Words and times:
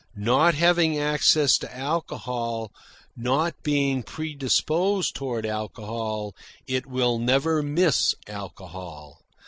Not 0.15 0.55
having 0.55 0.97
access 0.97 1.59
to 1.59 1.77
alcohol, 1.77 2.71
not 3.15 3.53
being 3.61 4.01
predisposed 4.01 5.13
toward 5.13 5.45
alcohol, 5.45 6.33
it 6.65 6.87
will 6.87 7.19
never 7.19 7.61
miss 7.61 8.15
alcohol. 8.25 9.21